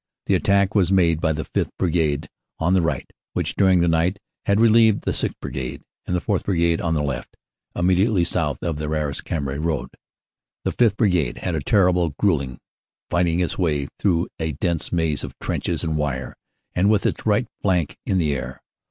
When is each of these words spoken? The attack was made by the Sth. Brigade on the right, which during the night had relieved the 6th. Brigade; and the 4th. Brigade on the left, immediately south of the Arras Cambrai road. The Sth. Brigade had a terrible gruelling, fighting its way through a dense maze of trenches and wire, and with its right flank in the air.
The 0.25 0.33
attack 0.33 0.73
was 0.73 0.91
made 0.91 1.21
by 1.21 1.31
the 1.31 1.45
Sth. 1.45 1.69
Brigade 1.77 2.27
on 2.57 2.73
the 2.73 2.81
right, 2.81 3.07
which 3.33 3.55
during 3.55 3.81
the 3.81 3.87
night 3.87 4.17
had 4.47 4.59
relieved 4.59 5.01
the 5.03 5.11
6th. 5.11 5.35
Brigade; 5.39 5.83
and 6.07 6.15
the 6.15 6.19
4th. 6.19 6.43
Brigade 6.43 6.81
on 6.81 6.95
the 6.95 7.03
left, 7.03 7.37
immediately 7.75 8.23
south 8.23 8.57
of 8.63 8.77
the 8.77 8.87
Arras 8.89 9.21
Cambrai 9.21 9.59
road. 9.59 9.89
The 10.63 10.71
Sth. 10.71 10.97
Brigade 10.97 11.37
had 11.37 11.53
a 11.53 11.61
terrible 11.61 12.15
gruelling, 12.19 12.57
fighting 13.11 13.41
its 13.41 13.59
way 13.59 13.89
through 13.99 14.27
a 14.39 14.53
dense 14.53 14.91
maze 14.91 15.23
of 15.23 15.37
trenches 15.37 15.83
and 15.83 15.95
wire, 15.95 16.33
and 16.73 16.89
with 16.89 17.05
its 17.05 17.27
right 17.27 17.45
flank 17.61 17.95
in 18.03 18.17
the 18.17 18.33
air. 18.33 18.59